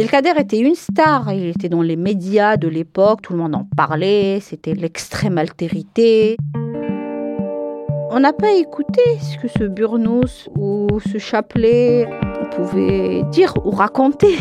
Abdelkader 0.00 0.40
était 0.40 0.58
une 0.60 0.74
star, 0.74 1.30
il 1.30 1.48
était 1.48 1.68
dans 1.68 1.82
les 1.82 1.96
médias 1.96 2.56
de 2.56 2.68
l'époque, 2.68 3.20
tout 3.20 3.34
le 3.34 3.38
monde 3.38 3.54
en 3.54 3.66
parlait, 3.76 4.38
c'était 4.40 4.72
l'extrême 4.72 5.36
altérité. 5.36 6.38
On 8.10 8.18
n'a 8.18 8.32
pas 8.32 8.50
écouté 8.52 9.02
ce 9.20 9.36
que 9.36 9.48
ce 9.48 9.64
Burnos 9.64 10.48
ou 10.56 10.86
ce 11.06 11.18
Chapelet 11.18 12.08
pouvait 12.56 13.24
dire 13.24 13.52
ou 13.66 13.72
raconter. 13.72 14.38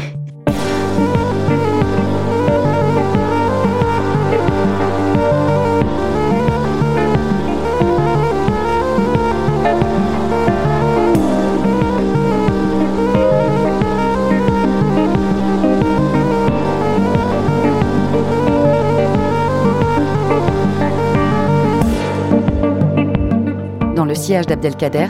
Le 24.06 24.16
sillage 24.16 24.46
d'Abdelkader, 24.46 25.08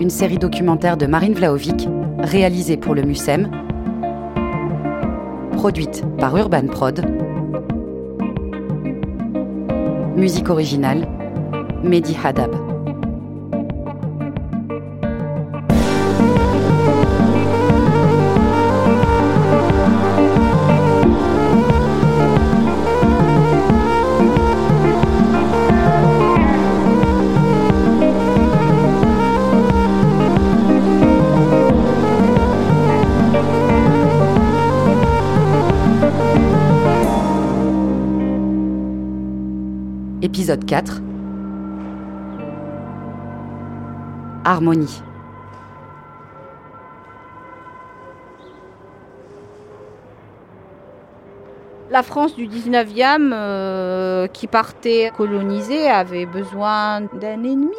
une 0.00 0.10
série 0.10 0.38
documentaire 0.38 0.96
de 0.96 1.06
Marine 1.06 1.34
Vlaovic, 1.34 1.88
réalisée 2.18 2.76
pour 2.76 2.94
le 2.94 3.02
MUSEM, 3.02 3.50
produite 5.52 6.04
par 6.18 6.36
Urban 6.36 6.66
Prod, 6.66 7.04
musique 10.16 10.48
originale, 10.48 11.06
Mehdi 11.82 12.16
Hadab. 12.22 12.53
Épisode 40.44 40.66
4 40.66 41.00
Harmonie 44.44 45.00
La 51.90 52.02
France 52.02 52.36
du 52.36 52.46
19e, 52.46 53.32
euh, 53.32 54.26
qui 54.26 54.46
partait 54.46 55.10
coloniser, 55.16 55.86
avait 55.86 56.26
besoin 56.26 57.00
d'un 57.00 57.42
ennemi. 57.42 57.70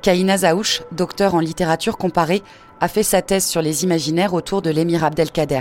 Kaina 0.00 0.38
Zaouch, 0.38 0.80
docteur 0.92 1.34
en 1.34 1.40
littérature 1.40 1.98
comparée, 1.98 2.42
a 2.80 2.88
fait 2.88 3.02
sa 3.02 3.20
thèse 3.20 3.44
sur 3.44 3.60
les 3.60 3.84
imaginaires 3.84 4.32
autour 4.32 4.62
de 4.62 4.70
l'émir 4.70 5.04
Abdelkader. 5.04 5.60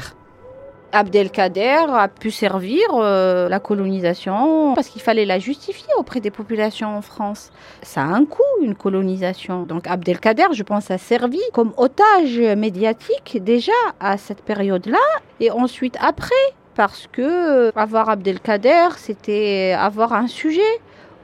Abdelkader 0.91 1.85
a 1.93 2.07
pu 2.07 2.31
servir 2.31 2.81
euh, 2.93 3.49
la 3.49 3.59
colonisation 3.59 4.73
parce 4.73 4.87
qu'il 4.89 5.01
fallait 5.01 5.25
la 5.25 5.39
justifier 5.39 5.87
auprès 5.97 6.19
des 6.19 6.31
populations 6.31 6.97
en 6.97 7.01
France. 7.01 7.51
Ça 7.81 8.01
a 8.01 8.05
un 8.05 8.25
coût, 8.25 8.41
une 8.61 8.75
colonisation. 8.75 9.63
Donc 9.63 9.87
Abdelkader, 9.87 10.47
je 10.53 10.63
pense, 10.63 10.91
a 10.91 10.97
servi 10.97 11.41
comme 11.53 11.73
otage 11.77 12.39
médiatique 12.57 13.39
déjà 13.41 13.71
à 13.99 14.17
cette 14.17 14.41
période-là 14.41 14.97
et 15.39 15.51
ensuite 15.51 15.97
après 15.99 16.35
parce 16.75 17.07
que 17.11 17.77
avoir 17.77 18.09
Abdelkader, 18.09 18.89
c'était 18.97 19.75
avoir 19.77 20.13
un 20.13 20.27
sujet. 20.27 20.61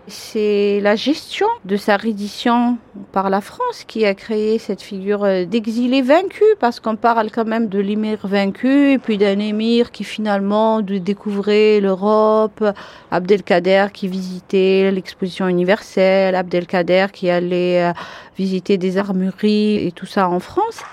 C'est 0.10 0.80
la 0.82 0.96
gestion 0.96 1.48
de 1.66 1.76
sa 1.76 1.98
reddition 1.98 2.78
par 3.12 3.30
la 3.30 3.42
France 3.42 3.84
qui 3.86 4.06
a 4.06 4.14
créé 4.16 4.58
cette 4.58 4.82
figure 4.82 5.46
d'exilé 5.46 6.02
vaincu, 6.02 6.46
parce 6.62 6.80
qu'on 6.80 6.96
parle 6.96 7.30
quand 7.30 7.44
même 7.44 7.68
de 7.68 7.80
l'émir 7.80 8.26
vaincu, 8.26 8.94
et 8.94 9.00
puis 9.00 9.18
d'un 9.18 9.38
émir 9.38 9.92
qui 9.92 10.06
finalement 10.06 10.82
découvrait 10.82 11.82
l'Europe, 11.82 12.64
Abdelkader 13.12 13.88
qui 13.92 14.08
visitait 14.08 14.92
l'exposition 14.92 15.50
universelle, 15.50 16.36
Abdelkader 16.36 17.08
qui 17.12 17.30
allait 17.30 17.84
euh, 17.84 17.92
visiter 18.38 18.78
des 18.78 18.98
armureries 18.98 19.86
et 19.86 19.92
tout 19.92 20.06
ça 20.06 20.30
en 20.30 20.40
France. 20.40 20.84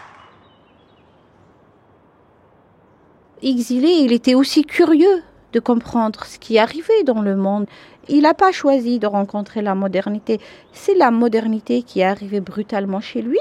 Exilé, 3.44 3.90
il 3.90 4.12
était 4.12 4.34
aussi 4.34 4.64
curieux 4.64 5.22
de 5.54 5.60
comprendre 5.60 6.24
ce 6.24 6.38
qui 6.38 6.58
arrivait 6.58 7.04
dans 7.04 7.22
le 7.22 7.36
monde. 7.36 7.66
Il 8.08 8.22
n'a 8.22 8.34
pas 8.34 8.52
choisi 8.52 8.98
de 8.98 9.06
rencontrer 9.06 9.62
la 9.62 9.74
modernité. 9.74 10.40
C'est 10.72 10.94
la 10.94 11.10
modernité 11.10 11.82
qui 11.82 12.00
est 12.00 12.04
arrivée 12.04 12.40
brutalement 12.40 13.00
chez 13.00 13.22
lui. 13.22 13.38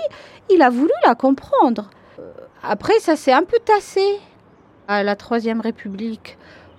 Il 0.49 0.61
a 0.61 0.69
voulu 0.69 0.93
la 1.05 1.15
comprendre. 1.15 1.89
Euh, 2.19 2.31
après, 2.61 2.99
ça 2.99 3.15
s'est 3.15 3.33
un 3.33 3.43
peu 3.43 3.57
tassé. 3.65 4.05
À 4.87 5.01
la 5.01 5.15
Troisième 5.15 5.61
République, 5.61 6.37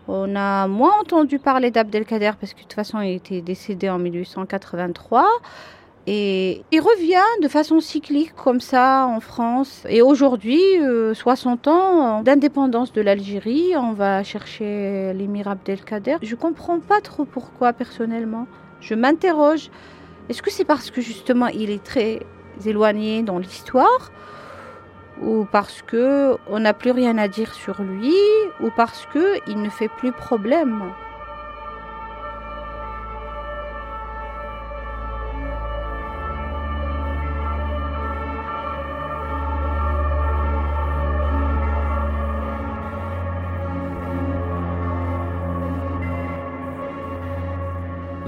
on 0.09 0.37
a 0.37 0.69
moins 0.69 0.93
entendu 1.01 1.39
parler 1.39 1.71
d'Abdelkader 1.71 2.33
parce 2.39 2.53
que 2.53 2.59
de 2.59 2.63
toute 2.63 2.75
façon, 2.75 3.01
il 3.01 3.15
était 3.15 3.41
décédé 3.41 3.89
en 3.89 3.99
1883. 3.99 5.27
Et 6.07 6.63
il 6.71 6.81
revient 6.81 7.25
de 7.41 7.49
façon 7.49 7.81
cyclique 7.81 8.35
comme 8.35 8.61
ça 8.61 9.07
en 9.07 9.21
France. 9.21 9.87
Et 9.89 10.03
aujourd'hui, 10.03 10.61
60 11.15 11.67
euh, 11.67 11.71
ans 11.71 12.23
d'indépendance 12.23 12.93
de 12.93 13.01
l'Algérie, 13.01 13.73
on 13.77 13.93
va 13.93 14.23
chercher 14.23 15.15
l'émir 15.15 15.49
Abdelkader. 15.49 16.17
Je 16.21 16.35
comprends 16.35 16.79
pas 16.79 17.01
trop 17.01 17.25
pourquoi 17.25 17.73
personnellement. 17.73 18.47
Je 18.81 18.95
m'interroge. 18.95 19.71
Est-ce 20.29 20.43
que 20.43 20.51
c'est 20.51 20.65
parce 20.65 20.91
que 20.91 21.01
justement 21.01 21.47
il 21.47 21.71
est 21.71 21.83
très 21.83 22.21
éloigné 22.67 23.23
dans 23.23 23.39
l'histoire? 23.39 24.13
Ou 25.23 25.47
parce 25.51 25.81
que 25.81 26.37
on 26.49 26.59
n'a 26.59 26.75
plus 26.75 26.91
rien 26.91 27.17
à 27.17 27.29
dire 27.29 27.55
sur 27.55 27.83
lui? 27.83 28.15
Ou 28.61 28.69
parce 28.77 29.07
que 29.07 29.39
il 29.49 29.63
ne 29.63 29.71
fait 29.71 29.89
plus 29.89 30.13
problème? 30.13 30.93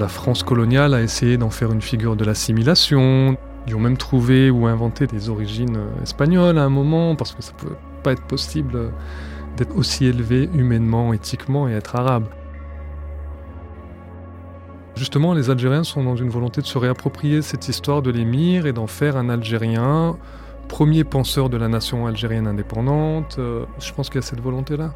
La 0.07 0.11
France 0.11 0.45
coloniale 0.45 0.95
a 0.95 1.03
essayé 1.03 1.37
d'en 1.37 1.51
faire 1.51 1.73
une 1.73 1.83
figure 1.83 2.15
de 2.15 2.25
l'assimilation. 2.25 3.37
Ils 3.67 3.75
ont 3.75 3.81
même 3.81 3.97
trouvé 3.97 4.51
ou 4.51 4.69
inventé 4.69 5.09
des 5.09 5.31
origines 5.31 5.81
espagnoles 6.01 6.59
à 6.59 6.63
un 6.63 6.69
moment, 6.69 7.17
parce 7.17 7.35
que 7.35 7.43
ça 7.43 7.51
ne 7.55 7.69
peut 7.69 7.75
pas 8.05 8.13
être 8.13 8.23
possible 8.23 8.93
d'être 9.57 9.77
aussi 9.77 10.05
élevé 10.07 10.49
humainement, 10.55 11.13
éthiquement 11.13 11.69
et 11.69 11.73
être 11.73 11.97
arabe. 11.97 12.27
Justement, 14.95 15.35
les 15.35 15.51
Algériens 15.51 15.83
sont 15.83 16.05
dans 16.05 16.15
une 16.15 16.31
volonté 16.31 16.61
de 16.61 16.67
se 16.67 16.79
réapproprier 16.79 17.43
cette 17.43 17.67
histoire 17.67 18.01
de 18.01 18.13
l'émir 18.13 18.67
et 18.67 18.73
d'en 18.73 18.87
faire 18.87 19.17
un 19.17 19.29
Algérien, 19.29 20.17
premier 20.69 21.03
penseur 21.03 21.51
de 21.51 21.57
la 21.57 21.67
nation 21.67 22.07
algérienne 22.07 22.47
indépendante. 22.47 23.41
Euh, 23.41 23.65
je 23.81 23.93
pense 23.93 24.09
qu'il 24.09 24.21
y 24.21 24.25
a 24.25 24.27
cette 24.27 24.41
volonté-là. 24.41 24.93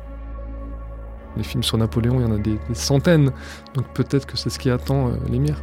Les 1.37 1.43
films 1.43 1.63
sur 1.63 1.79
Napoléon, 1.79 2.21
il 2.21 2.23
y 2.23 2.25
en 2.25 2.35
a 2.35 2.39
des, 2.39 2.59
centaines. 2.73 3.33
Donc 3.75 3.87
peut-être 3.95 4.27
que 4.27 4.37
c'est 4.37 4.51
ce 4.51 4.59
qui 4.59 4.71
attend 4.71 5.09
euh, 5.09 5.13
l'émir. 5.29 5.63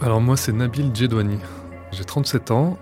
Alors 0.00 0.20
moi, 0.20 0.36
c'est 0.36 0.52
Nabil 0.52 0.90
Djedouani. 0.94 1.38
J'ai 1.92 2.04
37 2.04 2.50
ans. 2.50 2.78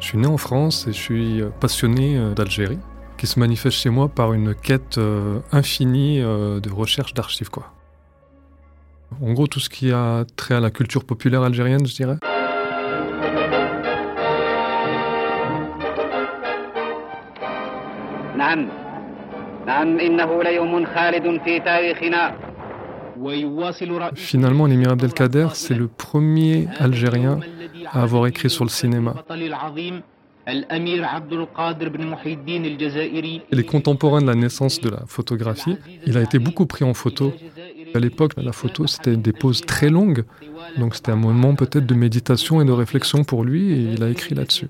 Je 0.00 0.08
suis 0.08 0.18
né 0.18 0.26
en 0.26 0.36
France 0.36 0.86
et 0.86 0.92
je 0.92 0.98
suis 0.98 1.40
euh, 1.40 1.50
passionné 1.60 2.18
euh, 2.18 2.34
d'Algérie, 2.34 2.78
qui 3.16 3.26
se 3.26 3.38
manifeste 3.38 3.78
chez 3.78 3.90
moi 3.90 4.08
par 4.08 4.32
une 4.32 4.54
quête 4.54 5.00
infinie 5.52 6.20
de 6.20 6.72
recherche 6.72 7.14
d'archives. 7.14 7.50
Quoi. 7.50 7.72
En 9.22 9.32
gros, 9.32 9.46
tout 9.46 9.60
ce 9.60 9.70
qui 9.70 9.92
a 9.92 10.24
trait 10.36 10.54
à 10.54 10.60
la 10.60 10.70
culture 10.70 11.04
populaire 11.04 11.42
algérienne, 11.42 11.86
je 11.86 11.94
dirais. 11.94 12.18
Finalement, 24.14 24.66
l'émir 24.66 24.90
Abdelkader, 24.90 25.48
c'est 25.54 25.74
le 25.74 25.88
premier 25.88 26.68
Algérien 26.78 27.40
à 27.92 28.02
avoir 28.02 28.26
écrit 28.26 28.50
sur 28.50 28.64
le 28.64 28.70
cinéma. 28.70 29.14
Il 30.46 30.66
est 33.52 33.64
contemporain 33.64 34.20
de 34.20 34.26
la 34.26 34.34
naissance 34.34 34.80
de 34.80 34.90
la 34.90 35.02
photographie. 35.06 35.76
Il 36.06 36.18
a 36.18 36.22
été 36.22 36.38
beaucoup 36.38 36.66
pris 36.66 36.84
en 36.84 36.92
photo. 36.92 37.32
À 37.94 37.98
l'époque, 37.98 38.32
la 38.36 38.52
photo, 38.52 38.86
c'était 38.86 39.16
des 39.16 39.32
poses 39.32 39.62
très 39.62 39.88
longues. 39.88 40.24
Donc 40.76 40.96
c'était 40.96 41.12
un 41.12 41.16
moment 41.16 41.54
peut-être 41.54 41.86
de 41.86 41.94
méditation 41.94 42.60
et 42.60 42.64
de 42.64 42.72
réflexion 42.72 43.24
pour 43.24 43.44
lui 43.44 43.72
et 43.72 43.92
il 43.94 44.02
a 44.02 44.10
écrit 44.10 44.34
là-dessus. 44.34 44.68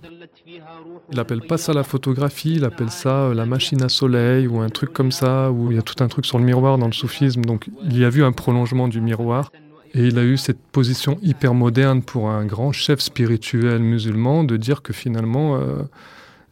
Il 1.12 1.20
appelle 1.20 1.42
pas 1.42 1.58
ça 1.58 1.72
la 1.72 1.84
photographie, 1.84 2.54
il 2.54 2.64
appelle 2.64 2.90
ça 2.90 3.24
euh, 3.24 3.34
la 3.34 3.46
machine 3.46 3.82
à 3.82 3.88
soleil 3.88 4.46
ou 4.46 4.60
un 4.60 4.70
truc 4.70 4.92
comme 4.92 5.12
ça, 5.12 5.50
où 5.50 5.70
il 5.70 5.76
y 5.76 5.78
a 5.78 5.82
tout 5.82 6.02
un 6.02 6.08
truc 6.08 6.24
sur 6.24 6.38
le 6.38 6.44
miroir 6.44 6.78
dans 6.78 6.86
le 6.86 6.92
soufisme. 6.92 7.42
Donc 7.42 7.68
il 7.84 7.98
y 7.98 8.04
a 8.04 8.10
vu 8.10 8.24
un 8.24 8.32
prolongement 8.32 8.88
du 8.88 9.00
miroir. 9.00 9.52
Et 9.96 10.08
il 10.08 10.18
a 10.18 10.24
eu 10.24 10.36
cette 10.36 10.60
position 10.60 11.18
hyper 11.22 11.54
moderne 11.54 12.02
pour 12.02 12.28
un 12.28 12.44
grand 12.46 12.72
chef 12.72 12.98
spirituel 12.98 13.80
musulman 13.80 14.42
de 14.42 14.56
dire 14.56 14.82
que 14.82 14.92
finalement, 14.92 15.56
euh, 15.56 15.82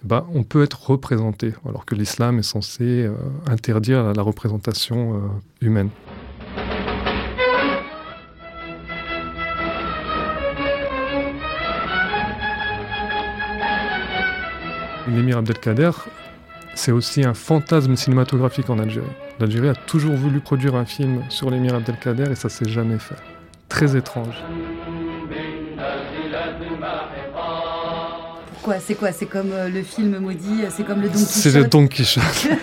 bah, 0.05 0.27
on 0.33 0.45
peut 0.45 0.63
être 0.63 0.89
représenté, 0.89 1.53
alors 1.69 1.85
que 1.85 1.97
l'islam 1.97 2.39
est 2.39 2.45
censé 2.45 2.85
euh, 2.85 3.15
interdire 3.47 4.13
la 4.13 4.23
représentation 4.23 5.21
humaine. 5.61 5.89
L'émir 15.17 15.39
Abdelkader, 15.39 15.91
c'est 16.75 16.93
aussi 16.93 17.25
un 17.25 17.35
fantasme 17.35 17.97
cinématographique 17.97 18.71
en 18.71 18.79
Algérie. 18.79 19.07
L'Algérie 19.39 19.69
a 19.69 19.75
toujours 19.75 20.15
voulu 20.15 20.41
produire 20.41 20.75
un 20.75 20.85
film 20.85 21.23
sur 21.29 21.51
l'émir 21.51 21.75
Abdelkader 21.75 22.31
et 22.31 22.35
ça 22.35 22.49
s'est 22.49 22.69
jamais 22.69 22.99
fait. 22.99 23.17
Très 23.69 23.97
étrange. 23.97 24.37
Pourquoi 28.53 28.79
C'est 28.79 28.95
quoi 28.95 29.13
C'est 29.13 29.27
comme 29.27 29.51
euh, 29.53 29.69
le 29.69 29.83
film 29.83 30.19
maudit 30.19 30.63
C'est 30.71 30.85
comme 30.85 31.01
le 31.01 31.09
Don 31.09 31.15
Quichotte 31.15 31.29
C'est 31.29 31.53
le 31.53 31.65
Don 31.65 31.89
Quichotte. 31.89 32.47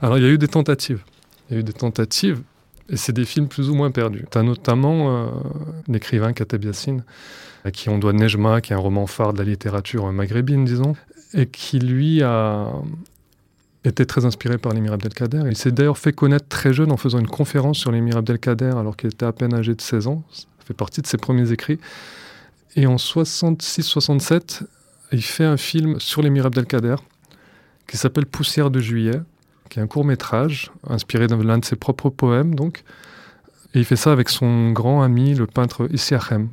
Alors 0.00 0.18
il 0.18 0.24
y 0.24 0.26
a 0.26 0.30
eu 0.30 0.38
des 0.38 0.48
tentatives. 0.48 1.02
Il 1.48 1.54
y 1.54 1.56
a 1.56 1.60
eu 1.60 1.64
des 1.64 1.72
tentatives 1.72 2.42
et 2.88 2.96
c'est 2.96 3.12
des 3.12 3.24
films 3.24 3.48
plus 3.48 3.70
ou 3.70 3.74
moins 3.74 3.90
perdus. 3.90 4.26
Tu 4.30 4.38
as 4.38 4.42
notamment 4.42 5.08
euh, 5.10 5.26
l'écrivain 5.88 6.32
Kateb 6.32 6.64
Yassine 6.64 7.02
à 7.64 7.72
qui 7.72 7.88
on 7.88 7.98
doit 7.98 8.12
Nejma, 8.12 8.60
qui 8.60 8.72
est 8.72 8.76
un 8.76 8.78
roman 8.78 9.08
phare 9.08 9.32
de 9.32 9.38
la 9.38 9.44
littérature 9.44 10.10
maghrébine, 10.12 10.64
disons, 10.64 10.94
et 11.34 11.46
qui 11.46 11.80
lui 11.80 12.22
a 12.22 12.70
été 13.84 14.06
très 14.06 14.24
inspiré 14.24 14.56
par 14.56 14.72
l'émir 14.72 14.92
Abdelkader. 14.92 15.42
Il 15.48 15.56
s'est 15.56 15.72
d'ailleurs 15.72 15.98
fait 15.98 16.12
connaître 16.12 16.46
très 16.48 16.72
jeune 16.72 16.92
en 16.92 16.96
faisant 16.96 17.18
une 17.18 17.26
conférence 17.26 17.78
sur 17.78 17.90
l'émir 17.90 18.16
Abdelkader 18.18 18.72
alors 18.76 18.96
qu'il 18.96 19.08
était 19.08 19.26
à 19.26 19.32
peine 19.32 19.52
âgé 19.52 19.74
de 19.74 19.80
16 19.80 20.06
ans. 20.06 20.22
Ça 20.30 20.44
fait 20.64 20.74
partie 20.74 21.02
de 21.02 21.08
ses 21.08 21.16
premiers 21.16 21.50
écrits. 21.50 21.80
Et 22.76 22.86
en 22.86 22.96
66-67, 22.96 24.62
il 25.10 25.22
fait 25.22 25.44
un 25.44 25.56
film 25.56 25.98
sur 25.98 26.22
l'émir 26.22 26.46
Abdelkader 26.46 26.96
qui 27.88 27.96
s'appelle 27.96 28.26
Poussière 28.26 28.70
de 28.70 28.80
juillet, 28.80 29.20
qui 29.68 29.78
est 29.78 29.82
un 29.82 29.86
court 29.86 30.04
métrage 30.04 30.70
inspiré 30.88 31.26
de 31.26 31.34
l'un 31.34 31.58
de 31.58 31.64
ses 31.64 31.76
propres 31.76 32.10
poèmes. 32.10 32.54
Donc. 32.54 32.84
Et 33.74 33.80
il 33.80 33.84
fait 33.84 33.96
ça 33.96 34.10
avec 34.10 34.30
son 34.30 34.70
grand 34.72 35.02
ami, 35.02 35.34
le 35.34 35.46
peintre 35.46 35.86
Issiachem. 35.92 36.48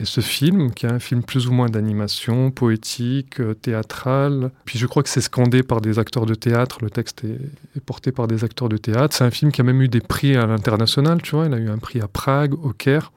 Et 0.00 0.04
ce 0.04 0.20
film, 0.20 0.72
qui 0.72 0.86
est 0.86 0.90
un 0.90 1.00
film 1.00 1.22
plus 1.24 1.48
ou 1.48 1.52
moins 1.52 1.68
d'animation, 1.68 2.52
poétique, 2.52 3.40
euh, 3.40 3.54
théâtral, 3.54 4.52
puis 4.64 4.78
je 4.78 4.86
crois 4.86 5.02
que 5.02 5.08
c'est 5.08 5.20
scandé 5.20 5.64
par 5.64 5.80
des 5.80 5.98
acteurs 5.98 6.24
de 6.24 6.34
théâtre, 6.34 6.78
le 6.82 6.90
texte 6.90 7.24
est, 7.24 7.80
porté 7.80 8.12
par 8.12 8.28
des 8.28 8.44
acteurs 8.44 8.68
de 8.68 8.76
théâtre. 8.76 9.16
C'est 9.16 9.24
un 9.24 9.30
film 9.30 9.50
qui 9.50 9.60
a 9.60 9.64
même 9.64 9.82
eu 9.82 9.88
des 9.88 10.00
prix 10.00 10.36
à 10.36 10.46
l'international, 10.46 11.20
tu 11.20 11.34
vois, 11.34 11.46
il 11.46 11.54
a 11.54 11.58
eu 11.58 11.68
un 11.68 11.78
prix 11.78 12.00
à 12.00 12.06
Prague, 12.06 12.54
au 12.54 12.72
Caire, 12.72 13.10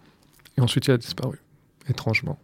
et 0.57 0.61
ensuite 0.61 0.87
il 0.87 0.91
a 0.91 0.97
disparu, 0.97 1.37
étrangement. 1.87 2.39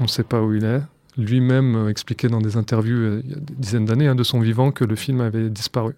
On 0.00 0.04
ne 0.04 0.08
sait 0.08 0.24
pas 0.24 0.42
où 0.42 0.54
il 0.54 0.64
est. 0.64 0.80
Lui-même 1.16 1.74
euh, 1.74 1.88
expliquait 1.88 2.28
dans 2.28 2.40
des 2.40 2.56
interviews 2.56 2.96
euh, 2.96 3.22
il 3.24 3.30
y 3.30 3.34
a 3.34 3.40
des 3.40 3.54
dizaines 3.54 3.84
d'années 3.84 4.06
hein, 4.06 4.14
de 4.14 4.22
son 4.22 4.40
vivant 4.40 4.70
que 4.70 4.84
le 4.84 4.94
film 4.94 5.20
avait 5.20 5.50
disparu. 5.50 5.94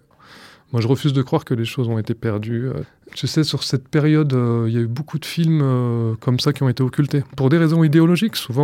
Moi, 0.71 0.81
je 0.81 0.87
refuse 0.87 1.13
de 1.13 1.21
croire 1.21 1.45
que 1.45 1.53
les 1.53 1.65
choses 1.65 1.89
ont 1.89 1.97
été 1.97 2.13
perdues. 2.13 2.69
Euh, 3.07 3.11
tu 3.13 3.27
sais, 3.27 3.43
sur 3.43 3.63
cette 3.63 3.87
période, 3.87 4.33
euh, 4.33 4.65
il 4.67 4.73
y 4.73 4.77
a 4.77 4.81
eu 4.81 4.87
beaucoup 4.87 5.19
de 5.19 5.25
films 5.25 5.61
euh, 5.61 6.15
comme 6.19 6.39
ça 6.39 6.53
qui 6.53 6.63
ont 6.63 6.69
été 6.69 6.83
occultés. 6.83 7.23
Pour 7.35 7.49
des 7.49 7.57
raisons 7.57 7.83
idéologiques, 7.83 8.35
souvent, 8.35 8.61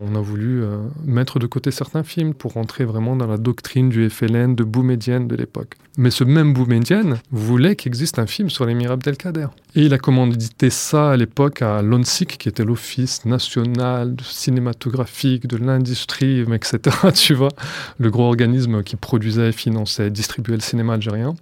on 0.00 0.14
a 0.14 0.20
voulu 0.20 0.62
mettre 1.04 1.38
de 1.38 1.46
côté 1.46 1.70
certains 1.70 2.02
films 2.02 2.34
pour 2.34 2.54
rentrer 2.54 2.84
vraiment 2.84 3.16
dans 3.16 3.26
la 3.26 3.36
doctrine 3.36 3.88
du 3.88 4.08
FLN, 4.08 4.54
de 4.54 4.64
Boumedienne 4.64 5.28
de 5.28 5.36
l'époque. 5.36 5.74
Mais 5.96 6.10
ce 6.10 6.24
même 6.24 6.52
Boumedienne 6.52 7.18
voulait 7.30 7.76
qu'il 7.76 7.90
existe 7.90 8.18
un 8.18 8.26
film 8.26 8.50
sur 8.50 8.66
l'émir 8.66 8.90
Abdelkader. 8.90 9.46
Et 9.76 9.82
il 9.82 9.94
a 9.94 9.98
commandité 9.98 10.70
ça 10.70 11.12
à 11.12 11.16
l'époque 11.16 11.62
à 11.62 11.82
l'ONSIC, 11.82 12.38
qui 12.38 12.48
était 12.48 12.64
l'Office 12.64 13.24
national 13.24 14.16
cinématographique 14.22 15.46
de 15.46 15.56
l'industrie, 15.56 16.40
etc. 16.52 16.78
Tu 17.14 17.34
vois, 17.34 17.52
le 17.98 18.10
gros 18.10 18.24
organisme 18.24 18.82
qui 18.82 18.96
produisait, 18.96 19.52
finançait, 19.52 20.10
distribuait 20.10 20.56
le 20.56 20.62
cinéma 20.62 20.94
algérien. 20.94 21.34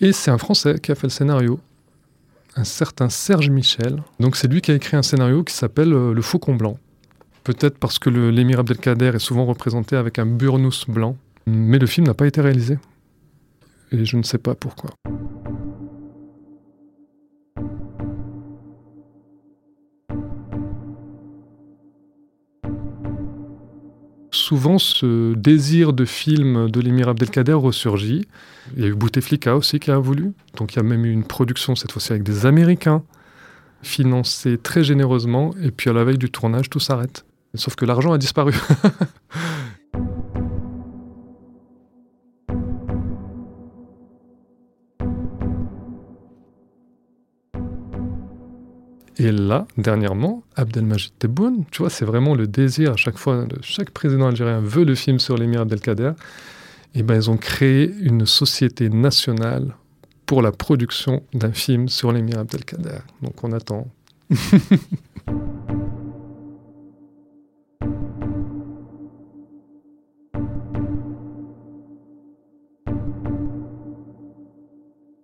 Et 0.00 0.12
c'est 0.12 0.30
un 0.30 0.38
Français 0.38 0.78
qui 0.80 0.92
a 0.92 0.94
fait 0.94 1.06
le 1.06 1.10
scénario, 1.10 1.60
un 2.56 2.64
certain 2.64 3.08
Serge 3.08 3.48
Michel. 3.50 4.02
Donc 4.18 4.36
c'est 4.36 4.48
lui 4.48 4.60
qui 4.60 4.70
a 4.70 4.74
écrit 4.74 4.96
un 4.96 5.02
scénario 5.02 5.44
qui 5.44 5.54
s'appelle 5.54 5.92
euh, 5.92 6.12
Le 6.12 6.22
Faucon 6.22 6.54
Blanc. 6.54 6.78
Peut-être 7.44 7.78
parce 7.78 7.98
que 7.98 8.10
l'émir 8.10 8.60
Abdelkader 8.60 9.12
est 9.14 9.18
souvent 9.18 9.44
représenté 9.44 9.96
avec 9.96 10.18
un 10.18 10.26
burnous 10.26 10.84
blanc, 10.88 11.16
mais 11.46 11.78
le 11.78 11.86
film 11.86 12.06
n'a 12.06 12.14
pas 12.14 12.26
été 12.26 12.40
réalisé. 12.40 12.78
Et 13.92 14.04
je 14.04 14.16
ne 14.16 14.22
sais 14.22 14.38
pas 14.38 14.54
pourquoi. 14.54 14.90
Souvent 24.34 24.78
ce 24.78 25.34
désir 25.34 25.92
de 25.92 26.04
film 26.04 26.70
de 26.70 26.80
l'émir 26.80 27.08
Abdelkader 27.08 27.52
ressurgit. 27.52 28.26
Il 28.76 28.82
y 28.82 28.86
a 28.86 28.88
eu 28.88 28.94
Bouteflika 28.94 29.56
aussi 29.56 29.78
qui 29.78 29.90
a 29.90 29.98
voulu. 29.98 30.32
Donc 30.56 30.74
il 30.74 30.76
y 30.76 30.80
a 30.80 30.82
même 30.82 31.04
eu 31.04 31.10
une 31.10 31.24
production 31.24 31.74
cette 31.76 31.92
fois-ci 31.92 32.12
avec 32.12 32.22
des 32.22 32.46
Américains, 32.46 33.02
financée 33.82 34.58
très 34.58 34.84
généreusement. 34.84 35.54
Et 35.62 35.70
puis 35.70 35.90
à 35.90 35.92
la 35.92 36.04
veille 36.04 36.18
du 36.18 36.30
tournage, 36.30 36.70
tout 36.70 36.80
s'arrête. 36.80 37.24
Sauf 37.54 37.76
que 37.76 37.84
l'argent 37.84 38.12
a 38.12 38.18
disparu. 38.18 38.52
Et 49.24 49.32
là, 49.32 49.66
dernièrement, 49.78 50.42
Abdelmajid 50.54 51.12
Tebboune, 51.18 51.64
tu 51.70 51.78
vois, 51.78 51.88
c'est 51.88 52.04
vraiment 52.04 52.34
le 52.34 52.46
désir 52.46 52.92
à 52.92 52.96
chaque 52.96 53.16
fois, 53.16 53.46
chaque 53.62 53.88
président 53.88 54.26
algérien 54.26 54.60
veut 54.60 54.84
le 54.84 54.94
film 54.94 55.18
sur 55.18 55.38
l'émir 55.38 55.62
Abdelkader. 55.62 56.12
Et 56.94 57.02
ben, 57.02 57.14
ils 57.14 57.30
ont 57.30 57.38
créé 57.38 57.90
une 58.02 58.26
société 58.26 58.90
nationale 58.90 59.74
pour 60.26 60.42
la 60.42 60.52
production 60.52 61.22
d'un 61.32 61.52
film 61.52 61.88
sur 61.88 62.12
l'émir 62.12 62.38
Abdelkader. 62.38 62.98
Donc 63.22 63.42
on 63.42 63.52
attend. 63.52 63.90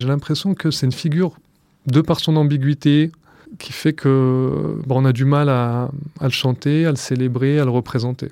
J'ai 0.00 0.08
l'impression 0.08 0.54
que 0.54 0.70
c'est 0.70 0.86
une 0.86 0.92
figure, 0.92 1.36
de 1.86 2.00
par 2.00 2.18
son 2.18 2.36
ambiguïté, 2.36 3.12
qui 3.60 3.72
fait 3.72 3.92
que 3.92 4.80
on 4.88 5.04
a 5.04 5.12
du 5.12 5.24
mal 5.24 5.48
à, 5.48 5.90
le 6.20 6.30
chanter, 6.30 6.86
à 6.86 6.90
le 6.90 6.96
célébrer, 6.96 7.60
à 7.60 7.64
le 7.64 7.70
représenter. 7.70 8.30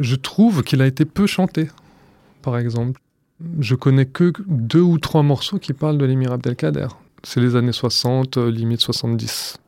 Je 0.00 0.16
trouve 0.16 0.62
qu'il 0.62 0.80
a 0.80 0.86
été 0.86 1.04
peu 1.04 1.26
chanté, 1.26 1.68
par 2.40 2.56
exemple. 2.56 3.00
Je 3.60 3.74
connais 3.74 4.06
que 4.06 4.32
deux 4.46 4.80
ou 4.80 4.98
trois 4.98 5.22
morceaux 5.22 5.58
qui 5.58 5.72
parlent 5.72 5.98
de 5.98 6.04
l'émir 6.04 6.32
Abdelkader. 6.32 6.88
C'est 7.24 7.40
les 7.40 7.56
années 7.56 7.72
60, 7.72 8.38
limite 8.38 8.80
70. 8.80 9.58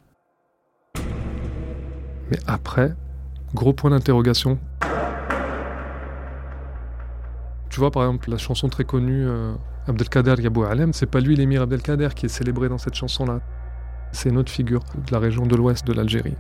Mais 2.31 2.39
après, 2.47 2.95
gros 3.55 3.73
point 3.73 3.91
d'interrogation. 3.91 4.59
Tu 7.71 7.81
vois, 7.81 7.91
par 7.91 8.05
exemple, 8.05 8.31
la 8.31 8.39
chanson 8.39 8.69
très 8.69 8.85
connue 8.85 9.27
euh, 9.27 9.53
Abdelkader 9.89 10.37
Yabou 10.41 10.63
Alem, 10.63 10.93
c'est 10.93 11.07
pas 11.07 11.21
lui 11.21 11.35
l'émir 11.35 11.63
Abdelkader 11.63 12.11
qui 12.15 12.27
est 12.27 12.29
célébré 12.29 12.69
dans 12.69 12.79
cette 12.79 12.95
chanson-là. 12.95 13.41
C'est 14.15 14.29
une 14.29 14.39
autre 14.39 14.53
figure 14.53 14.85
de 14.95 15.13
la 15.13 15.19
région 15.19 15.45
de 15.45 15.57
l'ouest 15.57 15.85
de 15.85 15.93
l'Algérie. 15.93 16.37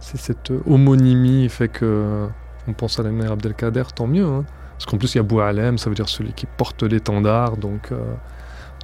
Si 0.00 0.16
cette 0.16 0.50
homonymie 0.66 1.48
fait 1.50 1.68
que 1.68 2.26
on 2.66 2.72
pense 2.72 2.98
à 2.98 3.02
l'émir 3.02 3.32
Abdelkader, 3.32 3.84
tant 3.94 4.06
mieux. 4.06 4.24
Hein. 4.26 4.44
Parce 4.72 4.86
qu'en 4.86 4.96
plus, 4.96 5.14
il 5.14 5.18
y 5.18 5.20
a 5.20 5.22
Boualem, 5.22 5.76
ça 5.76 5.90
veut 5.90 5.94
dire 5.94 6.08
celui 6.08 6.32
qui 6.32 6.46
porte 6.46 6.82
l'étendard. 6.82 7.58
Donc, 7.58 7.92
euh, 7.92 8.14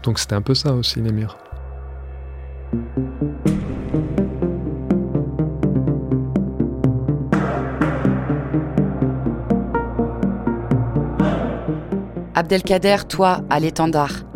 donc 0.02 0.18
c'était 0.18 0.34
un 0.34 0.42
peu 0.42 0.54
ça 0.54 0.74
aussi, 0.74 1.00
l'émir. 1.00 1.38
Abdelkader, 12.34 12.98
toi, 13.08 13.40
à 13.48 13.58
l'étendard. 13.58 14.29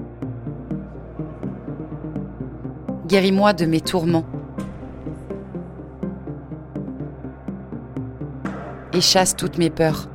guéris-moi 3.06 3.52
de 3.52 3.66
mes 3.66 3.80
tourments. 3.80 4.24
Et 8.92 9.00
chasse 9.00 9.36
toutes 9.36 9.58
mes 9.58 9.70
peurs. 9.70 10.08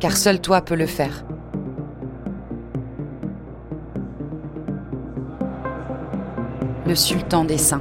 Car 0.00 0.16
seul 0.16 0.40
toi 0.40 0.60
peux 0.60 0.76
le 0.76 0.86
faire. 0.86 1.24
Le 6.86 6.94
sultan 6.94 7.44
des 7.44 7.58
saints. 7.58 7.80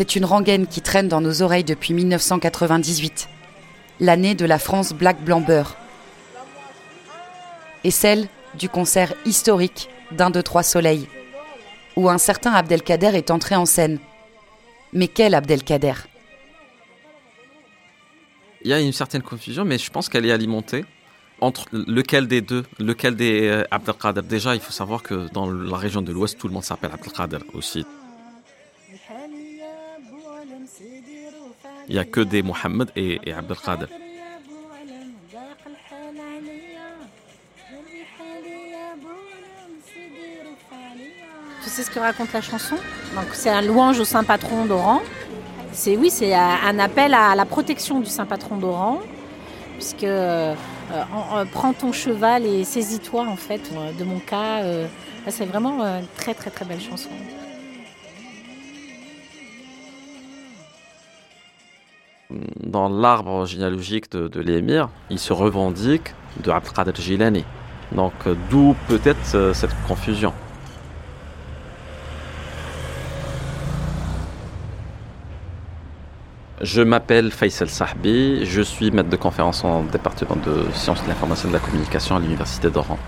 C'est 0.00 0.16
une 0.16 0.24
rengaine 0.24 0.66
qui 0.66 0.80
traîne 0.80 1.08
dans 1.08 1.20
nos 1.20 1.42
oreilles 1.42 1.62
depuis 1.62 1.92
1998, 1.92 3.28
l'année 4.00 4.34
de 4.34 4.46
la 4.46 4.58
France 4.58 4.94
Black 4.94 5.22
Blanc 5.22 5.42
Beurre, 5.42 5.76
et 7.84 7.90
celle 7.90 8.26
du 8.58 8.70
concert 8.70 9.12
historique 9.26 9.90
d'un 10.10 10.30
de 10.30 10.40
trois 10.40 10.62
soleils, 10.62 11.06
où 11.96 12.08
un 12.08 12.16
certain 12.16 12.52
Abdelkader 12.52 13.10
est 13.14 13.30
entré 13.30 13.56
en 13.56 13.66
scène. 13.66 13.98
Mais 14.94 15.06
quel 15.06 15.34
Abdelkader? 15.34 15.92
Il 18.62 18.70
y 18.70 18.72
a 18.72 18.80
une 18.80 18.94
certaine 18.94 19.20
confusion, 19.20 19.66
mais 19.66 19.76
je 19.76 19.90
pense 19.90 20.08
qu'elle 20.08 20.24
est 20.24 20.32
alimentée 20.32 20.86
entre 21.42 21.66
lequel 21.72 22.26
des 22.26 22.40
deux, 22.40 22.64
lequel 22.78 23.16
des 23.16 23.48
euh, 23.48 23.64
Abdelkader. 23.70 24.22
Déjà, 24.22 24.54
il 24.54 24.62
faut 24.62 24.72
savoir 24.72 25.02
que 25.02 25.30
dans 25.34 25.50
la 25.50 25.76
région 25.76 26.00
de 26.00 26.10
l'Ouest, 26.10 26.38
tout 26.38 26.48
le 26.48 26.54
monde 26.54 26.64
s'appelle 26.64 26.90
Abdelkader 26.90 27.44
aussi. 27.52 27.84
Il 31.90 31.94
n'y 31.94 31.98
a 31.98 32.04
que 32.04 32.20
des 32.20 32.40
Mohammed 32.42 32.88
et, 32.94 33.18
et 33.24 33.32
Abdelkader. 33.32 33.86
Tu 41.64 41.68
sais 41.68 41.82
ce 41.82 41.90
que 41.90 41.98
raconte 41.98 42.32
la 42.32 42.42
chanson? 42.42 42.76
C'est 43.32 43.50
un 43.50 43.62
louange 43.62 43.98
au 43.98 44.04
saint 44.04 44.22
patron 44.22 44.66
d'Oran. 44.66 45.02
C'est 45.72 45.96
oui, 45.96 46.10
c'est 46.10 46.32
un 46.32 46.78
appel 46.78 47.12
à 47.12 47.34
la 47.34 47.44
protection 47.44 47.98
du 47.98 48.08
saint 48.08 48.24
patron 48.24 48.56
d'Oran, 48.56 49.00
puisque 49.74 50.04
euh, 50.04 50.54
prends 51.50 51.72
ton 51.72 51.90
cheval 51.90 52.46
et 52.46 52.62
saisis-toi 52.62 53.26
en 53.26 53.36
fait 53.36 53.62
de 53.98 54.04
mon 54.04 54.20
cas. 54.20 54.62
Euh, 54.62 54.86
c'est 55.26 55.44
vraiment 55.44 55.82
une 55.82 56.06
très 56.16 56.34
très 56.34 56.50
très 56.50 56.64
belle 56.64 56.80
chanson. 56.80 57.10
Dans 62.70 62.88
l'arbre 62.88 63.46
généalogique 63.46 64.12
de, 64.12 64.28
de 64.28 64.40
l'émir, 64.40 64.90
il 65.10 65.18
se 65.18 65.32
revendique 65.32 66.14
de 66.44 66.52
Abdelkader 66.52 66.92
Jilani. 66.94 67.44
Donc 67.90 68.12
d'où 68.48 68.76
peut-être 68.86 69.52
cette 69.52 69.74
confusion. 69.88 70.32
Je 76.60 76.80
m'appelle 76.80 77.32
Faisal 77.32 77.68
Sahbi, 77.68 78.44
je 78.44 78.62
suis 78.62 78.92
maître 78.92 79.08
de 79.08 79.16
conférence 79.16 79.64
en 79.64 79.82
département 79.82 80.36
de 80.36 80.70
sciences 80.72 81.02
de 81.02 81.08
l'information 81.08 81.48
et 81.48 81.52
de 81.52 81.56
la 81.56 81.64
communication 81.64 82.14
à 82.14 82.20
l'université 82.20 82.70
d'Oran, 82.70 82.98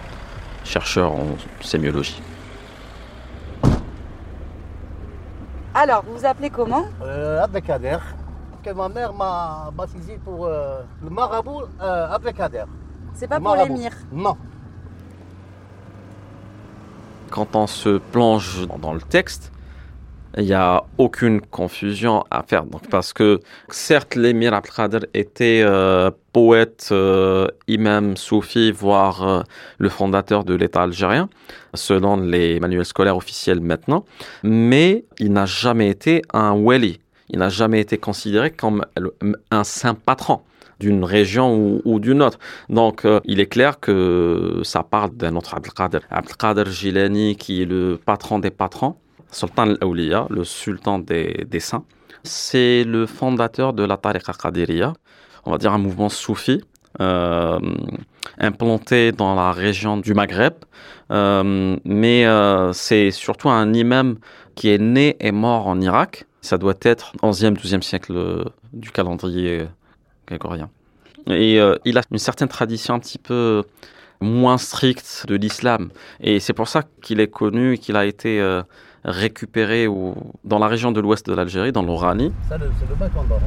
chercheur 0.64 1.12
en 1.12 1.36
sémiologie. 1.60 2.20
Alors, 5.72 6.02
vous 6.04 6.18
vous 6.18 6.26
appelez 6.26 6.50
comment? 6.50 6.86
Euh, 7.04 7.44
Abdelkader. 7.44 7.98
Que 8.62 8.70
ma 8.70 8.88
mère 8.88 9.12
m'a 9.12 9.70
baptisé 9.76 10.18
pour 10.24 10.46
euh, 10.46 10.82
le 11.02 11.10
marabout 11.10 11.62
euh, 11.80 12.14
Abdelkader. 12.14 12.64
C'est 13.14 13.26
pas 13.26 13.38
Le 13.38 13.42
pour 13.42 13.56
l'émir. 13.56 13.90
Non. 14.12 14.36
Quand 17.30 17.56
on 17.56 17.66
se 17.66 17.98
plonge 17.98 18.68
dans 18.80 18.94
le 18.94 19.00
texte, 19.00 19.52
il 20.38 20.44
n'y 20.44 20.54
a 20.54 20.84
aucune 20.96 21.40
confusion 21.40 22.24
à 22.30 22.42
faire. 22.42 22.64
Donc, 22.64 22.88
parce 22.88 23.12
que 23.12 23.40
certes, 23.68 24.14
l'émir 24.14 24.54
Abdelkader 24.54 25.06
était 25.12 25.62
euh, 25.64 26.10
poète, 26.32 26.88
euh, 26.92 27.48
imam 27.68 28.16
soufi, 28.16 28.70
voire 28.70 29.26
euh, 29.26 29.42
le 29.78 29.88
fondateur 29.88 30.44
de 30.44 30.54
l'État 30.54 30.82
algérien, 30.82 31.28
selon 31.74 32.16
les 32.16 32.60
manuels 32.60 32.86
scolaires 32.86 33.16
officiels 33.16 33.60
maintenant, 33.60 34.04
mais 34.42 35.04
il 35.18 35.32
n'a 35.32 35.46
jamais 35.46 35.88
été 35.88 36.22
un 36.32 36.52
wali. 36.52 37.01
Il 37.32 37.38
n'a 37.38 37.48
jamais 37.48 37.80
été 37.80 37.98
considéré 37.98 38.50
comme 38.50 38.84
un 39.50 39.64
saint 39.64 39.94
patron 39.94 40.40
d'une 40.82 41.04
région 41.04 41.80
ou, 41.84 42.00
d'une 42.00 42.22
autre. 42.22 42.38
Donc, 42.68 43.04
euh, 43.04 43.20
il 43.24 43.38
est 43.40 43.46
clair 43.46 43.78
que 43.78 44.60
ça 44.64 44.82
parle 44.82 45.10
d'un 45.16 45.36
autre 45.36 45.54
Abdelkader. 45.54 46.00
Abdelkader 46.10 46.68
Jilani, 46.70 47.36
qui 47.36 47.62
est 47.62 47.64
le 47.64 47.98
patron 48.04 48.40
des 48.40 48.50
patrons, 48.50 48.96
Sultan 49.30 49.62
al-Awliya, 49.62 50.26
le 50.28 50.44
sultan 50.44 50.98
des, 50.98 51.46
saints. 51.60 51.84
C'est 52.24 52.84
le 52.84 53.06
fondateur 53.06 53.72
de 53.72 53.84
la 53.84 53.96
tariqa 53.96 54.32
on 55.44 55.50
va 55.50 55.58
dire 55.58 55.72
un 55.72 55.78
mouvement 55.78 56.08
soufi, 56.08 56.60
euh, 57.00 57.58
implanté 58.38 59.12
dans 59.12 59.34
la 59.34 59.52
région 59.52 59.96
du 59.96 60.14
Maghreb. 60.14 60.54
Euh, 61.10 61.76
mais 61.84 62.26
c'est 62.72 63.10
surtout 63.10 63.50
un 63.50 63.72
imam 63.72 64.16
qui 64.54 64.68
est 64.70 64.78
né 64.78 65.16
et 65.20 65.32
mort 65.32 65.66
en 65.66 65.80
Irak. 65.80 66.26
Ça 66.40 66.58
doit 66.58 66.74
être 66.82 67.12
11e, 67.22 67.54
12e 67.56 67.82
siècle 67.82 68.12
euh, 68.16 68.44
du 68.72 68.90
calendrier 68.90 69.66
grégorien. 70.26 70.70
Et 71.28 71.60
euh, 71.60 71.76
il 71.84 71.98
a 71.98 72.02
une 72.10 72.18
certaine 72.18 72.48
tradition 72.48 72.94
un 72.94 72.98
petit 72.98 73.18
peu 73.18 73.62
moins 74.20 74.58
stricte 74.58 75.24
de 75.28 75.36
l'islam. 75.36 75.90
Et 76.20 76.40
c'est 76.40 76.52
pour 76.52 76.68
ça 76.68 76.82
qu'il 77.02 77.20
est 77.20 77.28
connu 77.28 77.74
et 77.74 77.78
qu'il 77.78 77.96
a 77.96 78.04
été 78.06 78.40
euh, 78.40 78.62
récupéré 79.04 79.86
au- 79.86 80.14
dans 80.44 80.58
la 80.58 80.66
région 80.66 80.90
de 80.92 81.00
l'ouest 81.00 81.26
de 81.26 81.34
l'Algérie, 81.34 81.70
dans 81.72 81.82
l'Oranie. 81.82 82.32
Ça, 82.48 82.56
c'est 82.58 82.88
le 82.88 82.94
bac 82.96 83.10
en 83.16 83.22
d'Oran. 83.24 83.40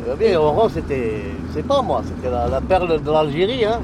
Vous 0.00 0.06
savez, 0.12 0.36
Oran, 0.36 0.68
c'était, 0.68 1.22
c'est 1.52 1.66
pas 1.66 1.82
moi, 1.82 2.02
c'était 2.06 2.30
la, 2.30 2.48
la 2.48 2.60
perle 2.60 3.02
de 3.02 3.10
l'Algérie. 3.10 3.64
Hein. 3.64 3.80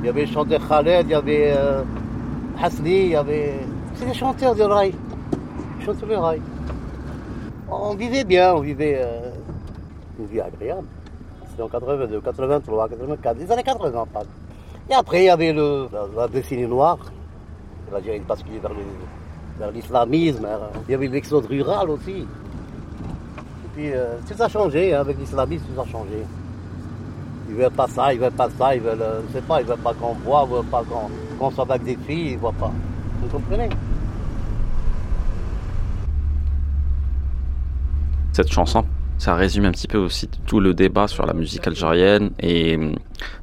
Il 0.00 0.06
y 0.06 0.08
avait 0.08 0.26
le 0.26 0.32
chanteur 0.32 0.60
Khaled, 0.68 1.06
il 1.06 1.12
y 1.12 1.14
avait 1.14 1.54
euh, 1.56 1.82
Hasni, 2.60 3.02
il 3.04 3.08
y 3.10 3.16
avait. 3.16 3.54
C'est 4.02 4.08
des 4.08 4.14
chanteurs 4.14 4.56
de 4.56 4.64
rail. 4.64 4.92
Chantaient 5.86 6.06
le 6.06 6.18
rail. 6.18 6.42
On 7.70 7.94
vivait 7.94 8.24
bien, 8.24 8.52
on 8.52 8.58
vivait 8.58 8.98
euh, 9.00 9.30
une 10.18 10.26
vie 10.26 10.40
agréable. 10.40 10.88
C'était 11.48 11.62
en 11.62 11.68
82, 11.68 12.20
83, 12.20 12.88
84, 12.88 13.38
les 13.38 13.52
années 13.52 13.62
80, 13.62 14.06
pas. 14.12 14.22
Et 14.90 14.94
après, 14.94 15.22
il 15.22 15.26
y 15.26 15.30
avait 15.30 15.52
le, 15.52 15.86
la, 15.92 16.22
la 16.22 16.26
décennie 16.26 16.66
noire. 16.66 16.98
L'Algérie 17.92 18.18
basculée 18.26 18.58
vers 18.58 19.70
l'islamisme. 19.70 20.46
hein. 20.46 20.58
Il 20.88 20.90
y 20.90 20.94
avait 20.96 21.06
l'exode 21.06 21.46
rural 21.46 21.88
aussi. 21.88 22.22
Et 22.22 23.68
puis, 23.72 23.92
euh, 23.92 24.16
tout 24.28 24.42
a 24.42 24.48
changé, 24.48 24.96
hein, 24.96 25.02
avec 25.02 25.16
l'islamisme, 25.16 25.64
tout 25.72 25.80
a 25.80 25.86
changé. 25.86 26.26
Ils 27.48 27.54
veulent 27.54 27.70
pas 27.70 27.86
ça, 27.86 28.12
ils 28.12 28.18
veulent 28.18 28.32
pas 28.32 28.48
ça, 28.58 28.74
ils 28.74 28.80
veulent, 28.82 29.00
euh, 29.00 29.20
je 29.28 29.34
sais 29.34 29.42
pas, 29.42 29.60
ils 29.60 29.66
veulent 29.68 29.78
pas 29.78 29.94
qu'on 29.94 30.14
voit, 30.14 30.44
ils 30.48 30.54
veulent 30.56 30.64
pas 30.64 30.82
qu'on 30.82 31.08
qu'on 31.38 31.50
soit 31.52 31.70
avec 31.70 31.84
des 31.84 31.96
filles, 32.04 32.32
ils 32.32 32.38
voient 32.38 32.52
pas. 32.58 32.72
Vous 33.20 33.28
comprenez? 33.38 33.68
Cette 38.32 38.50
chanson, 38.50 38.84
Ça 39.18 39.36
résume 39.36 39.66
un 39.66 39.70
petit 39.70 39.86
peu 39.86 39.98
aussi 39.98 40.26
tout 40.46 40.58
le 40.58 40.74
débat 40.74 41.06
sur 41.06 41.26
la 41.26 41.32
musique 41.32 41.64
algérienne 41.66 42.30
et 42.40 42.74
hum, 42.74 42.96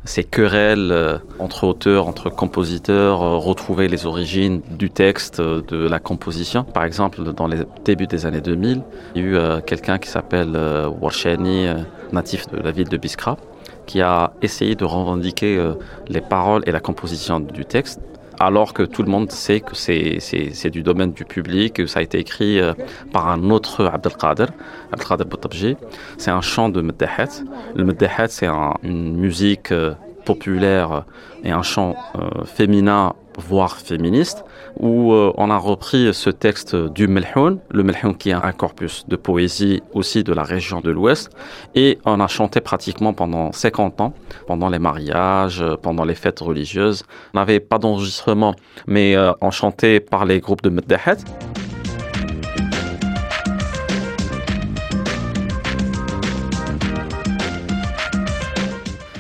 ces 0.04 0.26
querelles 0.26 0.92
euh, 0.92 1.20
entre 1.38 1.64
auteurs, 1.64 2.08
entre 2.08 2.30
compositeurs, 2.30 3.22
euh, 3.22 3.38
retrouver 3.38 3.88
les 3.88 4.06
origines 4.06 4.62
du 4.78 4.90
texte, 4.90 5.40
euh, 5.40 5.62
de 5.62 5.88
la 5.88 6.00
composition. 6.00 6.66
Par 6.66 6.84
exemple, 6.84 7.24
dans 7.34 7.48
les 7.48 7.60
débuts 7.86 8.08
des 8.08 8.26
années 8.26 8.42
2000, 8.42 8.82
il 9.16 9.22
y 9.22 9.26
a 9.26 9.58
eu 9.58 9.62
quelqu'un 9.62 10.00
qui 10.00 10.10
s'appelle 10.10 10.58
Warshani, 11.00 11.68
natif 12.12 12.48
de 12.48 12.58
la 12.58 12.72
ville 12.72 12.90
de 12.90 12.98
Biskra, 12.98 13.38
qui 13.86 14.02
a 14.02 14.34
essayé 14.42 14.76
de 14.76 14.84
revendiquer 14.84 15.64
les 16.10 16.22
paroles 16.22 16.64
et 16.66 16.72
la 16.72 16.82
composition 16.82 17.40
du 17.40 17.64
texte 17.64 18.02
alors 18.40 18.74
que 18.74 18.84
tout 18.84 19.04
le 19.04 19.10
monde 19.10 19.32
sait 19.32 19.60
que 19.60 19.76
c'est 19.76 20.70
du 20.70 20.82
domaine 20.82 21.12
du 21.12 21.26
public, 21.26 21.74
que 21.74 21.86
ça 21.86 22.00
a 22.00 22.02
été 22.02 22.20
écrit 22.20 22.60
euh, 22.60 22.74
par 23.12 23.28
un 23.28 23.50
autre 23.50 23.86
Abdelkader, 23.86 24.48
Abdelkader 24.92 25.26
Boutabji. 25.26 25.76
C'est 26.18 26.32
un 26.32 26.42
chant 26.42 26.70
de 26.70 26.82
Meddahet. 26.82 27.44
Le 27.76 27.84
Meddahet, 27.84 28.30
c'est 28.30 28.48
une 28.48 29.18
musique 29.18 29.72
euh, 29.72 29.94
populaire 30.26 31.04
et 31.44 31.52
un 31.52 31.64
chant 31.64 31.96
euh, 32.16 32.46
féminin 32.46 33.14
voire 33.38 33.78
féministe, 33.78 34.44
où 34.78 35.14
euh, 35.14 35.32
on 35.38 35.50
a 35.50 35.58
repris 35.58 36.14
ce 36.14 36.30
texte 36.30 36.76
du 36.76 37.08
Melhoun, 37.08 37.60
le 37.72 37.84
Melhoun 37.84 38.16
qui 38.16 38.30
est 38.30 38.34
un 38.34 38.52
corpus 38.52 39.06
de 39.08 39.16
poésie 39.16 39.82
aussi 39.94 40.24
de 40.24 40.34
la 40.34 40.44
région 40.44 40.82
de 40.82 40.92
l'Ouest, 40.92 41.30
et 41.76 42.00
on 42.06 42.20
a 42.20 42.28
chanté 42.28 42.62
pratiquement 42.62 43.14
pendant 43.14 43.52
50 43.52 44.02
ans, 44.02 44.14
pendant 44.48 44.70
les 44.70 44.80
mariages, 44.80 45.64
pendant 45.82 46.04
les 46.04 46.16
fêtes 46.16 46.40
religieuses. 46.40 47.04
On 47.34 47.40
n'avait 47.40 47.60
pas 47.60 47.78
d'enregistrement, 47.78 48.56
mais 48.88 49.16
euh, 49.16 49.32
on 49.42 49.52
chantait 49.52 50.00
par 50.00 50.26
les 50.26 50.40
groupes 50.40 50.62
de 50.62 50.70
Meddahet. 50.70 51.18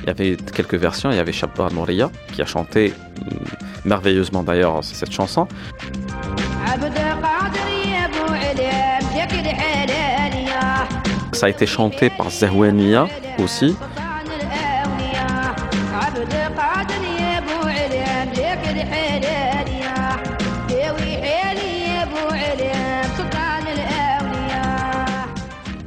Il 0.02 0.08
y 0.08 0.10
avait 0.10 0.38
quelques 0.38 0.74
versions, 0.74 1.12
il 1.12 1.18
y 1.18 1.20
avait 1.20 1.32
Shabba 1.32 1.70
Nouria 1.70 2.10
qui 2.34 2.42
a 2.42 2.46
chanté 2.46 2.94
merveilleusement 3.90 4.44
d'ailleurs 4.44 4.84
cette 4.84 5.12
chanson. 5.12 5.48
Ça 11.34 11.46
a 11.48 11.50
été 11.50 11.66
chanté 11.66 12.10
par 12.10 12.30
Zahouania 12.30 13.08
aussi. 13.44 13.76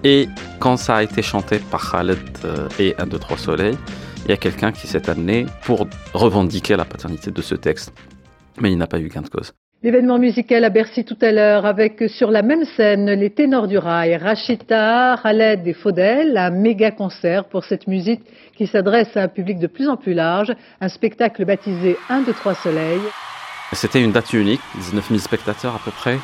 Et 0.04 0.28
quand 0.58 0.76
ça 0.76 0.96
a 0.96 1.02
été 1.02 1.22
chanté 1.22 1.60
par 1.60 1.92
Khaled 1.92 2.18
euh, 2.44 2.68
et 2.78 2.94
Un, 2.98 3.06
deux, 3.06 3.18
trois 3.18 3.38
soleils, 3.38 3.78
il 4.24 4.30
y 4.30 4.34
a 4.34 4.36
quelqu'un 4.36 4.72
qui 4.72 4.86
s'est 4.86 5.10
amené 5.10 5.46
pour 5.64 5.86
revendiquer 6.14 6.76
la 6.76 6.84
paternité 6.84 7.30
de 7.30 7.42
ce 7.42 7.54
texte. 7.54 7.92
Mais 8.60 8.70
il 8.70 8.78
n'a 8.78 8.86
pas 8.86 9.00
eu 9.00 9.08
gain 9.08 9.22
de 9.22 9.28
cause. 9.28 9.52
L'événement 9.82 10.18
musical 10.18 10.62
à 10.64 10.70
Bercy 10.70 11.04
tout 11.04 11.16
à 11.20 11.32
l'heure 11.32 11.66
avec 11.66 12.04
sur 12.06 12.30
la 12.30 12.42
même 12.42 12.64
scène 12.76 13.10
les 13.10 13.30
ténors 13.30 13.66
du 13.66 13.78
rail, 13.78 14.16
Rachita, 14.16 15.18
Khaled 15.20 15.66
et 15.66 15.72
Faudel, 15.72 16.36
un 16.36 16.50
méga 16.50 16.92
concert 16.92 17.46
pour 17.46 17.64
cette 17.64 17.88
musique 17.88 18.20
qui 18.56 18.68
s'adresse 18.68 19.16
à 19.16 19.22
un 19.22 19.28
public 19.28 19.58
de 19.58 19.66
plus 19.66 19.88
en 19.88 19.96
plus 19.96 20.14
large, 20.14 20.52
un 20.80 20.88
spectacle 20.88 21.44
baptisé 21.44 21.96
1, 22.08 22.20
2, 22.22 22.32
3 22.32 22.54
soleils. 22.54 23.00
C'était 23.72 24.00
une 24.00 24.12
date 24.12 24.32
unique, 24.34 24.60
19 24.76 25.08
000 25.08 25.18
spectateurs 25.18 25.74
à 25.74 25.80
peu 25.84 25.90
près, 25.90 26.18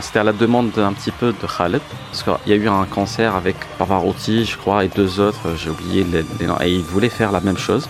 c'était 0.00 0.18
à 0.18 0.24
la 0.24 0.32
demande 0.32 0.76
un 0.78 0.92
petit 0.92 1.10
peu 1.10 1.32
de 1.32 1.46
Khaled, 1.46 1.80
parce 2.10 2.22
qu'il 2.22 2.52
y 2.52 2.52
a 2.52 2.56
eu 2.56 2.68
un 2.68 2.84
concert 2.84 3.36
avec 3.36 3.56
Pavarotti, 3.78 4.44
je 4.44 4.56
crois, 4.56 4.84
et 4.84 4.88
deux 4.88 5.20
autres, 5.20 5.54
j'ai 5.56 5.70
oublié 5.70 6.04
les, 6.04 6.46
noms, 6.46 6.60
et 6.60 6.72
ils 6.72 6.82
voulaient 6.82 7.08
faire 7.08 7.32
la 7.32 7.40
même 7.40 7.58
chose. 7.58 7.88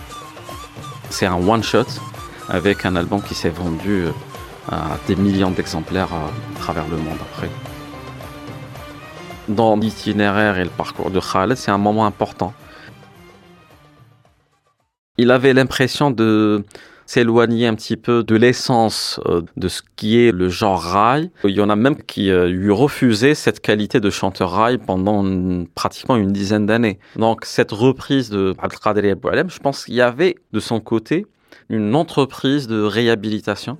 C'est 1.09 1.25
un 1.25 1.35
one-shot 1.35 1.85
avec 2.49 2.85
un 2.85 2.95
album 2.95 3.21
qui 3.21 3.35
s'est 3.35 3.49
vendu 3.49 4.05
euh, 4.05 4.11
à 4.71 4.97
des 5.07 5.15
millions 5.15 5.51
d'exemplaires 5.51 6.13
à 6.13 6.59
travers 6.59 6.87
le 6.87 6.97
monde 6.97 7.17
après. 7.33 7.49
Dans 9.47 9.75
l'itinéraire 9.75 10.57
et 10.57 10.63
le 10.63 10.69
parcours 10.69 11.09
de 11.09 11.19
Khaled, 11.19 11.57
c'est 11.57 11.71
un 11.71 11.77
moment 11.77 12.05
important. 12.05 12.53
Il 15.17 15.31
avait 15.31 15.53
l'impression 15.53 16.11
de 16.11 16.65
s'éloigner 17.13 17.67
un 17.67 17.75
petit 17.75 17.95
peu 17.95 18.23
de 18.23 18.35
l'essence 18.35 19.19
euh, 19.27 19.41
de 19.55 19.67
ce 19.67 19.83
qui 19.95 20.17
est 20.17 20.31
le 20.31 20.49
genre 20.49 20.81
rail. 20.81 21.29
Il 21.43 21.51
y 21.51 21.61
en 21.61 21.69
a 21.69 21.75
même 21.75 21.95
qui 21.95 22.31
euh, 22.31 22.47
lui 22.47 22.71
refusaient 22.71 23.35
cette 23.35 23.59
qualité 23.59 23.99
de 23.99 24.09
chanteur 24.09 24.49
rail 24.49 24.79
pendant 24.79 25.23
pratiquement 25.75 26.15
une 26.15 26.31
dizaine 26.31 26.65
d'années. 26.65 26.97
Donc 27.15 27.45
cette 27.45 27.71
reprise 27.71 28.31
de 28.31 28.55
Abdelkader 28.57 29.13
Boualem, 29.13 29.51
je 29.51 29.59
pense 29.59 29.85
qu'il 29.85 29.93
y 29.93 30.01
avait 30.01 30.37
de 30.53 30.59
son 30.59 30.79
côté 30.79 31.27
une 31.69 31.93
entreprise 31.93 32.65
de 32.67 32.81
réhabilitation. 32.81 33.77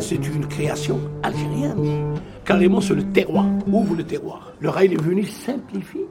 C'est 0.00 0.16
une 0.16 0.46
création 0.46 1.00
algérienne. 1.22 2.14
Carrément, 2.44 2.80
c'est 2.80 2.94
le 2.94 3.04
terroir. 3.04 3.46
Ouvre 3.66 3.94
le 3.96 4.04
terroir. 4.04 4.52
Le 4.60 4.68
rail 4.68 4.94
est 4.94 5.00
venu 5.00 5.24
simplifier 5.24 6.06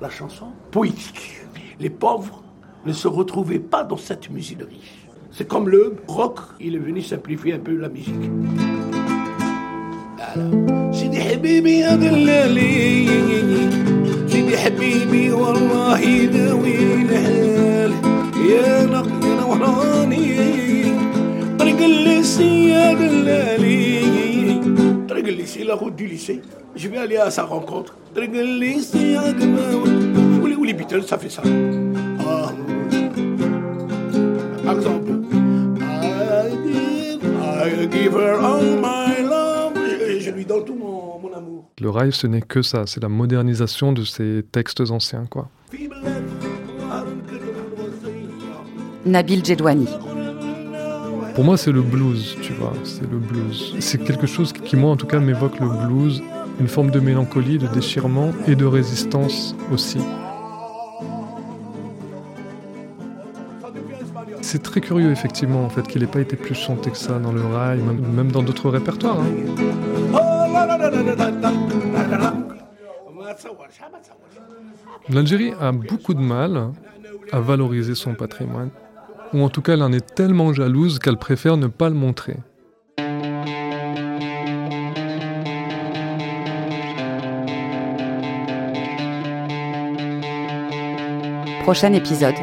la 0.00 0.10
chanson 0.10 0.46
poétique. 0.70 1.40
Les 1.80 1.90
pauvres 1.90 2.42
ne 2.84 2.92
se 2.92 3.08
retrouvaient 3.08 3.58
pas 3.58 3.84
dans 3.84 3.96
cette 3.96 4.30
musique 4.30 4.58
C'est 5.30 5.46
comme 5.46 5.68
le 5.68 5.96
rock, 6.06 6.38
il 6.60 6.76
est 6.76 6.78
venu 6.78 7.02
simplifier 7.02 7.54
un 7.54 7.58
peu 7.58 7.76
la 7.76 7.88
musique. 7.88 8.14
Lycée, 25.46 25.64
la 25.64 25.74
route 25.74 25.94
du 25.94 26.06
lycée. 26.06 26.40
Je 26.74 26.88
vais 26.88 26.98
aller 26.98 27.16
à 27.16 27.30
sa 27.30 27.44
rencontre. 27.44 27.96
Où 28.16 28.20
les 30.64 30.74
Beatles, 30.74 31.04
ça 31.04 31.18
fait 31.18 31.28
ça. 31.28 31.42
Ah. 32.20 32.52
Exemple. 34.72 35.12
I 37.58 37.88
give 37.90 38.14
her 38.14 38.38
all 38.40 38.62
my 38.80 39.22
love. 39.22 39.74
Je, 40.18 40.30
lui 40.30 40.44
donne 40.44 40.64
tout 40.64 40.74
mon, 40.74 41.18
mon 41.20 41.32
amour. 41.32 41.70
Le 41.80 41.90
rail, 41.90 42.12
ce 42.12 42.26
n'est 42.26 42.42
que 42.42 42.62
ça. 42.62 42.84
C'est 42.86 43.02
la 43.02 43.08
modernisation 43.08 43.92
de 43.92 44.04
ces 44.04 44.44
textes 44.50 44.80
anciens, 44.90 45.26
quoi. 45.26 45.48
Nabil 49.04 49.44
Djedouani. 49.44 49.86
Pour 51.36 51.44
moi, 51.44 51.58
c'est 51.58 51.70
le 51.70 51.82
blues, 51.82 52.34
tu 52.40 52.54
vois, 52.54 52.72
c'est 52.82 53.02
le 53.02 53.18
blues. 53.18 53.76
C'est 53.78 54.02
quelque 54.02 54.26
chose 54.26 54.54
qui, 54.54 54.74
moi, 54.74 54.92
en 54.92 54.96
tout 54.96 55.06
cas, 55.06 55.20
m'évoque 55.20 55.60
le 55.60 55.68
blues, 55.68 56.22
une 56.58 56.66
forme 56.66 56.90
de 56.90 56.98
mélancolie, 56.98 57.58
de 57.58 57.66
déchirement 57.66 58.30
et 58.48 58.54
de 58.54 58.64
résistance 58.64 59.54
aussi. 59.70 59.98
C'est 64.40 64.62
très 64.62 64.80
curieux, 64.80 65.10
effectivement, 65.10 65.62
en 65.62 65.68
fait, 65.68 65.86
qu'il 65.86 66.00
n'ait 66.00 66.06
pas 66.06 66.20
été 66.20 66.36
plus 66.36 66.54
chanté 66.54 66.90
que 66.90 66.96
ça 66.96 67.18
dans 67.18 67.32
le 67.32 67.42
rail, 67.42 67.80
même, 67.82 68.32
dans 68.32 68.42
d'autres 68.42 68.70
répertoires. 68.70 69.18
Hein. 69.20 69.26
L'Algérie 75.10 75.52
a 75.60 75.70
beaucoup 75.70 76.14
de 76.14 76.22
mal 76.22 76.72
à 77.30 77.40
valoriser 77.40 77.94
son 77.94 78.14
patrimoine 78.14 78.70
ou 79.32 79.42
en 79.42 79.48
tout 79.48 79.62
cas 79.62 79.74
elle 79.74 79.82
en 79.82 79.92
est 79.92 80.14
tellement 80.14 80.52
jalouse 80.52 80.98
qu'elle 80.98 81.18
préfère 81.18 81.56
ne 81.56 81.66
pas 81.66 81.88
le 81.88 81.94
montrer. 81.94 82.36
Prochain 91.62 91.92
épisode. 91.94 92.36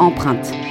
Empreinte. 0.00 0.65